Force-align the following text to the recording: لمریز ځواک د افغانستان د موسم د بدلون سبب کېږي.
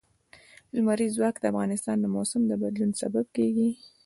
لمریز 0.75 1.11
ځواک 1.17 1.35
د 1.39 1.45
افغانستان 1.51 1.97
د 2.01 2.05
موسم 2.15 2.41
د 2.47 2.51
بدلون 2.61 2.91
سبب 3.01 3.25
کېږي. 3.35 3.69